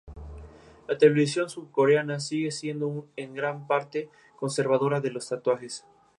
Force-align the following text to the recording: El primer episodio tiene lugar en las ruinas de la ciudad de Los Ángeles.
El 0.87 0.97
primer 0.97 1.19
episodio 1.19 1.45
tiene 1.45 1.67
lugar 1.67 1.89
en 1.91 2.07
las 2.07 2.31
ruinas 2.31 2.59
de 2.63 4.03
la 4.09 4.49
ciudad 4.49 5.01
de 5.03 5.11
Los 5.11 5.31
Ángeles. 5.31 5.85